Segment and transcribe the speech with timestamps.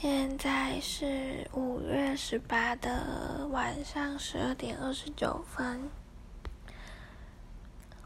[0.00, 5.90] 现在是五月十八的晚上十二点二十九分。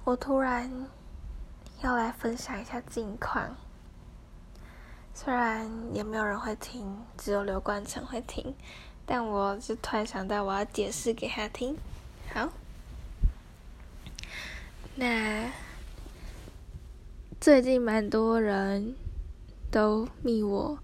[0.03, 0.89] 我突然
[1.85, 3.57] 要来分享一下近况，
[5.15, 8.53] 虽然也没有人会听，只有刘冠成会听，
[9.07, 11.79] 但我就突然想到我要解释给他听。
[12.35, 12.49] 好，
[14.97, 15.49] 那
[17.41, 18.97] 最近蛮多人
[19.71, 20.77] 都密我。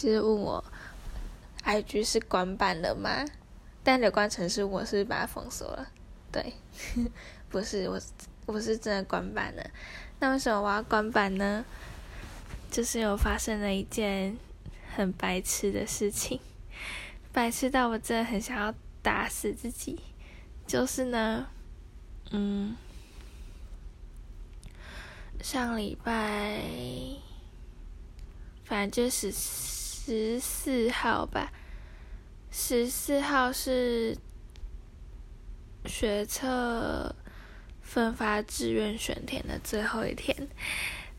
[0.00, 0.64] 就是问我
[1.62, 3.22] ，IG 是关版了吗？
[3.84, 5.86] 但刘冠成是我是把它封锁了，
[6.32, 6.54] 对，
[7.50, 8.00] 不是我
[8.46, 9.70] 我是真的关版了。
[10.18, 11.62] 那为什么我要关版呢？
[12.70, 14.38] 就是有发生了一件
[14.96, 16.40] 很白痴的事情，
[17.30, 18.72] 白痴到我真的很想要
[19.02, 20.00] 打死自己。
[20.66, 21.46] 就是呢，
[22.30, 22.74] 嗯，
[25.42, 26.62] 上礼拜，
[28.64, 29.69] 反正就是。
[30.10, 31.52] 十四号吧，
[32.50, 34.18] 十四号是
[35.84, 37.14] 学测
[37.80, 40.48] 分发志愿选填的最后一天，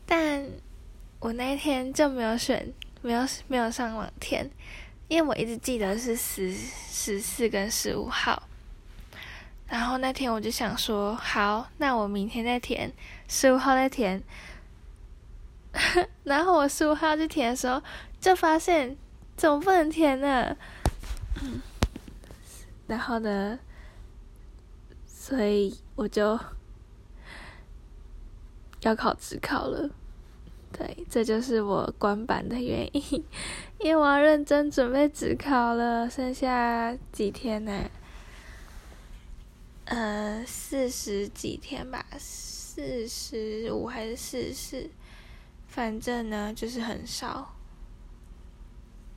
[0.04, 0.46] 但
[1.20, 4.50] 我那一天就没有选，没有没有上网填，
[5.08, 8.42] 因为我一直记得是十十四跟十五号，
[9.68, 12.92] 然后那天我就想说，好，那我明天再填，
[13.26, 14.22] 十五号再填。
[16.24, 17.82] 然后我十五号去填的时候，
[18.20, 18.96] 就发现
[19.36, 20.56] 怎么不能填呢？
[22.86, 23.58] 然后呢，
[25.06, 26.38] 所以我就
[28.82, 29.88] 要考职考了。
[30.72, 33.24] 对，这就是我关版的原因，
[33.80, 37.90] 因为我要认真准备职考了，剩下几天呢？
[39.84, 44.88] 呃，四十几天吧，四十五还是四十？
[45.72, 47.56] 反正呢，就是很少，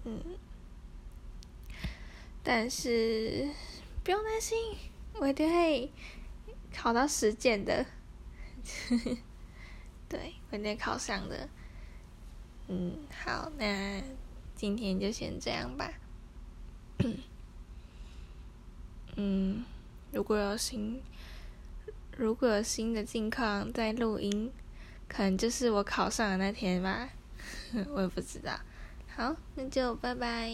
[0.06, 0.24] 嗯，
[2.42, 3.50] 但是
[4.06, 4.58] 不用担心，
[5.16, 5.92] 我一定会
[6.74, 7.86] 考到实践的，
[10.08, 11.50] 对，我一定考上的。
[12.70, 14.02] 嗯，好，那
[14.56, 15.92] 今天就先这样吧。
[19.18, 19.66] 嗯，
[20.14, 21.02] 如果有新，
[22.16, 24.54] 如果有新的近况，再录音。
[25.08, 27.10] 可能就是我考上的那天吧，
[27.94, 28.52] 我也不知道。
[29.16, 30.52] 好，那就拜拜。